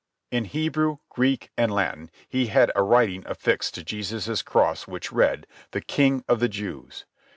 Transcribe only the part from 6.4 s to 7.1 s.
Jews."